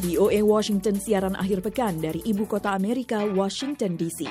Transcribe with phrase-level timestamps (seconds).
[0.00, 4.24] VOA Washington siaran akhir pekan dari ibu kota Amerika, Washington DC.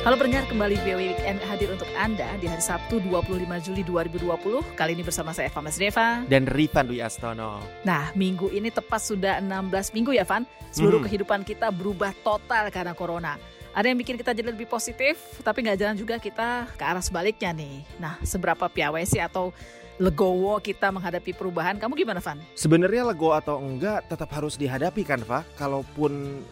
[0.00, 4.64] Halo pendengar, kembali VOA Weekend hadir untuk Anda di hari Sabtu 25 Juli 2020.
[4.76, 6.24] Kali ini bersama saya Eva Masdeva.
[6.24, 7.60] Dan Rifan Dwi Astono.
[7.84, 10.48] Nah, minggu ini tepat sudah 16 minggu ya, Van.
[10.72, 11.08] Seluruh Hmm.
[11.08, 13.36] kehidupan kita berubah total karena corona.
[13.76, 17.52] Ada yang bikin kita jadi lebih positif, tapi nggak jalan juga kita ke arah sebaliknya
[17.52, 17.84] nih.
[18.00, 19.52] Nah, seberapa piawai sih atau
[19.98, 21.78] legowo kita menghadapi perubahan?
[21.78, 22.38] Kamu gimana, Van?
[22.58, 25.46] Sebenarnya lego atau enggak tetap harus dihadapi kan, Fa?
[25.54, 26.42] Kalaupun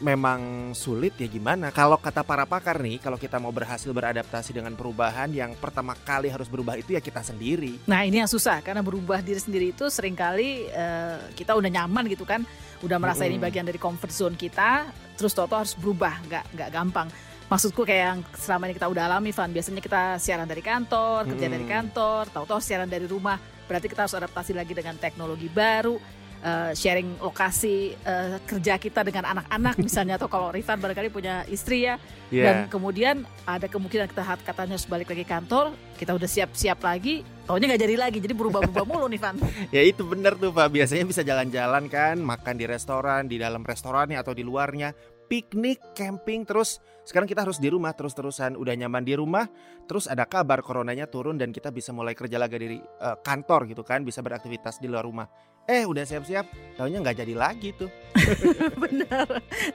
[0.00, 1.68] memang sulit ya gimana?
[1.70, 6.32] Kalau kata para pakar nih, kalau kita mau berhasil beradaptasi dengan perubahan yang pertama kali
[6.32, 7.84] harus berubah itu ya kita sendiri.
[7.84, 12.08] Nah ini yang susah karena berubah diri sendiri itu sering kali eh, kita udah nyaman
[12.08, 12.42] gitu kan,
[12.80, 13.44] udah merasa ini Mm-mm.
[13.44, 14.88] bagian dari comfort zone kita,
[15.20, 17.08] terus toto harus berubah, nggak nggak gampang.
[17.50, 19.50] Maksudku kayak yang selama ini kita udah alami, Van.
[19.50, 21.74] Biasanya kita siaran dari kantor, kerja dari Mm-mm.
[21.74, 23.42] kantor, tahu-tahu siaran dari rumah.
[23.66, 25.98] Berarti kita harus adaptasi lagi dengan teknologi baru,
[26.40, 31.90] eh, sharing lokasi eh, kerja kita dengan anak-anak misalnya, atau kalau Rifan barangkali punya istri
[31.90, 31.98] ya,
[32.30, 32.70] dan Iya.
[32.70, 37.66] kemudian ada kemungkinan kita hat- katanya harus balik lagi kantor, kita udah siap-siap lagi, taunya
[37.66, 39.34] nggak jadi lagi, jadi berubah-ubah mulu nih Van.
[39.74, 44.22] Ya itu bener tuh Pak, biasanya bisa jalan-jalan kan, makan di restoran, di dalam restorannya
[44.22, 44.94] atau di luarnya,
[45.30, 49.46] piknik, camping, terus sekarang kita harus di rumah terus-terusan, udah nyaman di rumah,
[49.86, 53.86] terus ada kabar coronanya turun dan kita bisa mulai kerja lagi dari eh, kantor gitu
[53.86, 55.30] kan, bisa beraktivitas di luar rumah.
[55.70, 57.86] Eh udah siap-siap, taunya nggak jadi lagi tuh.
[58.82, 59.28] Bener,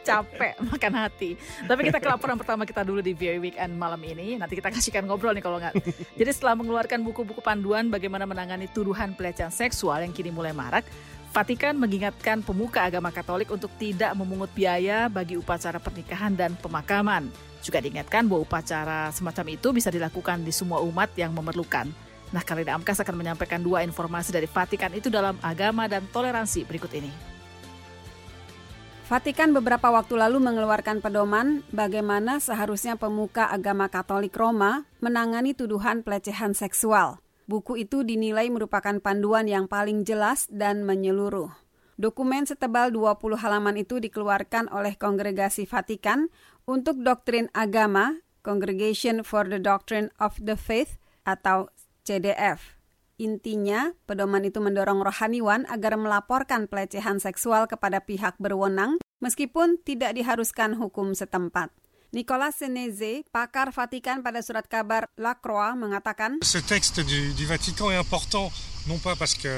[0.03, 1.39] capek makan hati.
[1.63, 4.35] Tapi kita ke laporan pertama kita dulu di VOA Weekend malam ini.
[4.35, 5.71] Nanti kita kasihkan ngobrol nih kalau nggak.
[6.19, 10.83] Jadi setelah mengeluarkan buku-buku panduan bagaimana menangani tuduhan pelecehan seksual yang kini mulai marak,
[11.36, 17.28] Vatikan mengingatkan pemuka agama Katolik untuk tidak memungut biaya bagi upacara pernikahan dan pemakaman.
[17.59, 21.91] Juga diingatkan bahwa upacara semacam itu bisa dilakukan di semua umat yang memerlukan.
[22.31, 26.95] Nah, Karina Amkas akan menyampaikan dua informasi dari Vatikan itu dalam agama dan toleransi berikut
[26.95, 27.11] ini.
[29.12, 36.56] Vatikan beberapa waktu lalu mengeluarkan pedoman bagaimana seharusnya pemuka agama Katolik Roma menangani tuduhan pelecehan
[36.56, 37.25] seksual.
[37.45, 41.53] Buku itu dinilai merupakan panduan yang paling jelas dan menyeluruh.
[41.95, 46.33] Dokumen setebal 20 halaman itu dikeluarkan oleh Kongregasi Vatikan
[46.66, 51.69] untuk doktrin agama, Congregation for the Doctrine of the Faith atau
[52.03, 52.75] CDF.
[53.16, 60.75] Intinya, pedoman itu mendorong rohaniwan agar melaporkan pelecehan seksual kepada pihak berwenang meskipun tidak diharuskan
[60.75, 61.72] hukum setempat.
[62.15, 67.91] Nicolas Seneze, pakar Vatikan pada surat kabar La Croix, mengatakan, Ce texte du, du Vatican
[67.91, 68.55] est important,
[68.87, 69.51] non pas parce qu'il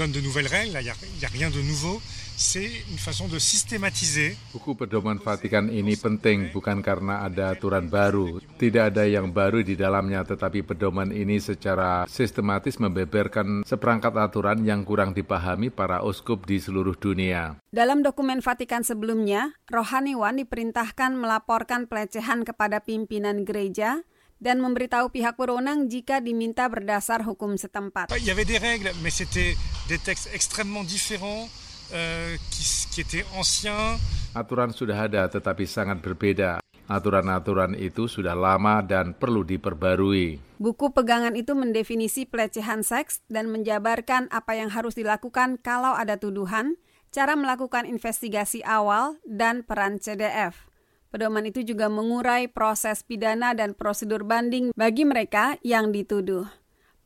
[0.00, 2.00] donne de nouvelles règles, il n'y a, a rien de nouveau,
[2.40, 8.40] c'est une façon de systématiser Buku pedoman Vatikan ini penting bukan karena ada aturan baru.
[8.60, 14.84] Tidak ada yang baru di dalamnya, tetapi pedoman ini secara sistematis membeberkan seperangkat aturan yang
[14.84, 17.56] kurang dipahami para uskup di seluruh dunia.
[17.72, 24.04] dalam dokumen Vatikan sebelumnya, rohaniwan diperintahkan melaporkan pelecehan kepada pimpinan gereja
[24.44, 28.12] dan memberitahu pihak berwenang jika diminta berdasar hukum setempat.
[28.12, 29.56] Il y avait des règles, mais c'était
[29.88, 31.48] des textes extrêmement différents,
[31.96, 32.60] euh, qui,
[32.92, 33.96] qui étaient anciens,
[34.30, 36.62] Aturan sudah ada tetapi sangat berbeda.
[36.90, 40.42] Aturan-aturan itu sudah lama dan perlu diperbarui.
[40.58, 46.74] Buku pegangan itu mendefinisi pelecehan seks dan menjabarkan apa yang harus dilakukan kalau ada tuduhan,
[47.14, 50.66] cara melakukan investigasi awal, dan peran CDF.
[51.14, 56.50] Pedoman itu juga mengurai proses pidana dan prosedur banding bagi mereka yang dituduh.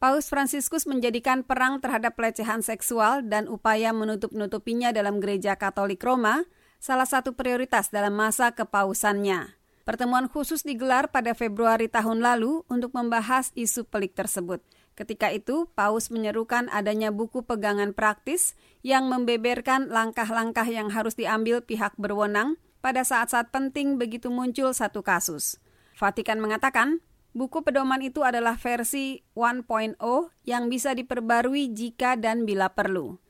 [0.01, 6.49] Paus Fransiskus menjadikan perang terhadap pelecehan seksual dan upaya menutup-nutupinya dalam gereja Katolik Roma
[6.81, 9.64] salah satu prioritas dalam masa kepausannya.
[9.85, 14.65] Pertemuan khusus digelar pada Februari tahun lalu untuk membahas isu pelik tersebut.
[14.97, 21.93] Ketika itu, Paus menyerukan adanya buku pegangan praktis yang membeberkan langkah-langkah yang harus diambil pihak
[22.01, 25.61] berwenang pada saat-saat penting begitu muncul satu kasus.
[26.01, 27.05] Vatikan mengatakan,
[27.37, 30.01] buku pedoman itu adalah versi 1.0
[30.49, 33.21] yang bisa diperbarui jika dan bila perlu.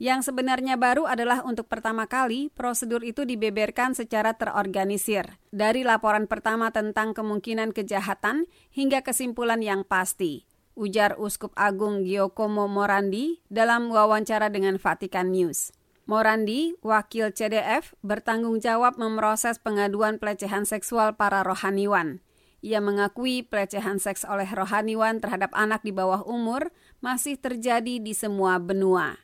[0.00, 6.72] Yang sebenarnya baru adalah untuk pertama kali prosedur itu dibeberkan secara terorganisir, dari laporan pertama
[6.72, 14.80] tentang kemungkinan kejahatan hingga kesimpulan yang pasti, ujar Uskup Agung Giacomo Morandi dalam wawancara dengan
[14.80, 15.76] Vatikan News.
[16.08, 22.24] Morandi, wakil CDF, bertanggung jawab memproses pengaduan pelecehan seksual para rohaniwan.
[22.64, 26.72] Ia mengakui pelecehan seks oleh rohaniwan terhadap anak di bawah umur
[27.04, 29.20] masih terjadi di semua benua.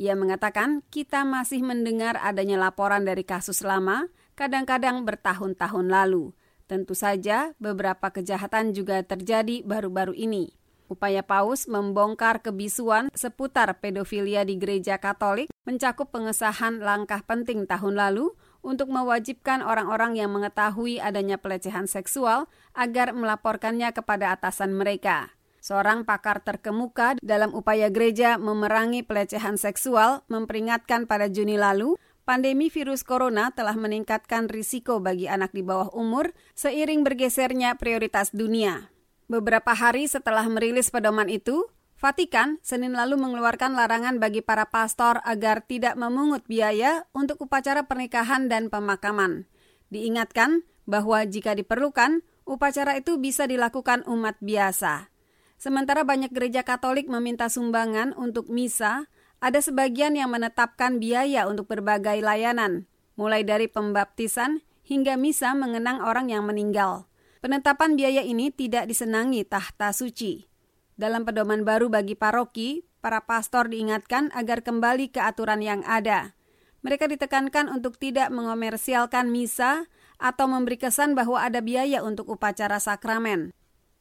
[0.00, 6.32] Ia mengatakan kita masih mendengar adanya laporan dari kasus lama, kadang-kadang bertahun-tahun lalu.
[6.64, 10.56] Tentu saja beberapa kejahatan juga terjadi baru-baru ini.
[10.88, 18.32] Upaya Paus membongkar kebisuan seputar pedofilia di gereja Katolik mencakup pengesahan langkah penting tahun lalu
[18.64, 25.28] untuk mewajibkan orang-orang yang mengetahui adanya pelecehan seksual agar melaporkannya kepada atasan mereka.
[25.60, 33.04] Seorang pakar terkemuka dalam upaya gereja memerangi pelecehan seksual memperingatkan pada Juni lalu pandemi virus
[33.04, 38.88] corona telah meningkatkan risiko bagi anak di bawah umur seiring bergesernya prioritas dunia.
[39.28, 41.68] Beberapa hari setelah merilis pedoman itu,
[42.00, 48.48] Vatikan Senin lalu mengeluarkan larangan bagi para pastor agar tidak memungut biaya untuk upacara pernikahan
[48.48, 49.44] dan pemakaman.
[49.92, 55.12] Diingatkan bahwa jika diperlukan, upacara itu bisa dilakukan umat biasa.
[55.60, 59.12] Sementara banyak gereja Katolik meminta sumbangan untuk misa,
[59.44, 66.32] ada sebagian yang menetapkan biaya untuk berbagai layanan, mulai dari pembaptisan hingga misa mengenang orang
[66.32, 67.04] yang meninggal.
[67.44, 70.48] Penetapan biaya ini tidak disenangi tahta suci.
[70.96, 76.32] Dalam pedoman baru bagi paroki, para pastor diingatkan agar kembali ke aturan yang ada.
[76.80, 79.84] Mereka ditekankan untuk tidak mengomersialkan misa
[80.16, 83.52] atau memberi kesan bahwa ada biaya untuk upacara sakramen.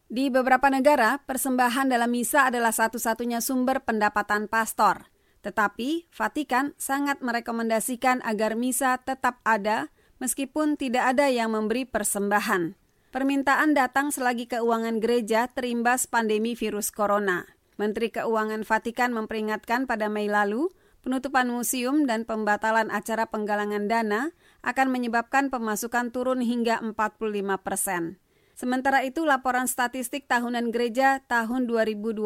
[0.10, 5.06] Di beberapa negara, persembahan dalam misa adalah satu-satunya sumber pendapatan pastor.
[5.46, 12.74] Tetapi, Vatikan sangat merekomendasikan agar misa tetap ada meskipun tidak ada yang memberi persembahan.
[13.14, 17.46] Permintaan datang selagi keuangan gereja terimbas pandemi virus corona.
[17.78, 20.74] Menteri Keuangan Vatikan memperingatkan pada Mei lalu,
[21.06, 24.34] penutupan museum dan pembatalan acara penggalangan dana
[24.66, 28.18] akan menyebabkan pemasukan turun hingga 45 persen.
[28.60, 32.20] Sementara itu, laporan statistik tahunan gereja tahun 2020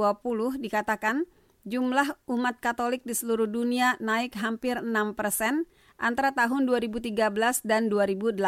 [0.57, 1.30] dikatakan
[1.62, 5.69] jumlah umat Katolik di seluruh dunia naik hampir 6 persen
[6.01, 7.13] antara tahun 2013
[7.62, 8.41] dan 2018.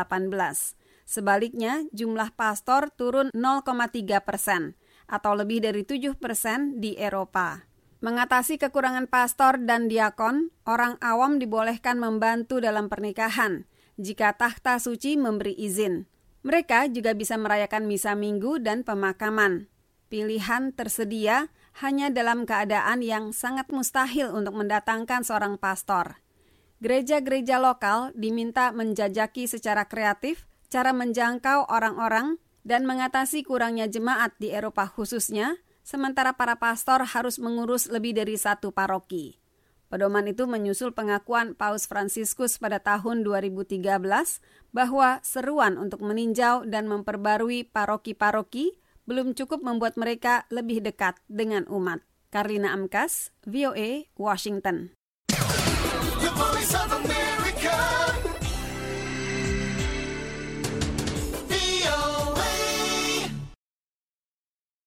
[1.06, 4.74] Sebaliknya, jumlah pastor turun 0,3 persen
[5.06, 7.70] atau lebih dari 7 persen di Eropa.
[8.02, 13.70] Mengatasi kekurangan pastor dan diakon, orang awam dibolehkan membantu dalam pernikahan
[14.02, 16.15] jika tahta suci memberi izin.
[16.46, 19.66] Mereka juga bisa merayakan misa minggu dan pemakaman.
[20.14, 21.50] Pilihan tersedia
[21.82, 26.22] hanya dalam keadaan yang sangat mustahil untuk mendatangkan seorang pastor.
[26.86, 34.86] Gereja-gereja lokal diminta menjajaki secara kreatif cara menjangkau orang-orang dan mengatasi kurangnya jemaat di Eropa
[34.86, 39.45] khususnya, sementara para pastor harus mengurus lebih dari satu paroki.
[39.86, 43.86] Pedoman itu menyusul pengakuan Paus Fransiskus pada tahun 2013
[44.74, 52.02] bahwa seruan untuk meninjau dan memperbarui paroki-paroki belum cukup membuat mereka lebih dekat dengan umat.
[52.34, 54.92] Karlina Amkas, VOA, Washington.